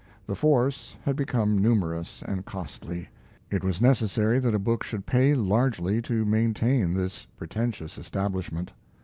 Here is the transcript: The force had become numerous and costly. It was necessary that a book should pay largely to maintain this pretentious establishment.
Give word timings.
The 0.25 0.33
force 0.33 0.97
had 1.03 1.15
become 1.15 1.59
numerous 1.59 2.23
and 2.25 2.43
costly. 2.43 3.09
It 3.51 3.63
was 3.63 3.79
necessary 3.79 4.39
that 4.39 4.55
a 4.55 4.57
book 4.57 4.81
should 4.83 5.05
pay 5.05 5.35
largely 5.35 6.01
to 6.01 6.25
maintain 6.25 6.95
this 6.95 7.27
pretentious 7.37 7.99
establishment. 7.99 8.71